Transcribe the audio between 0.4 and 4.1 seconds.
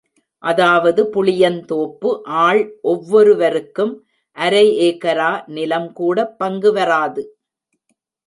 அதாவது புளியந்தோப்பு ஆள் ஒவ்வொருவருக்கும்